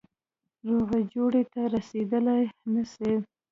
[0.69, 3.11] روغي جوړي ته رسېدلای نه سي.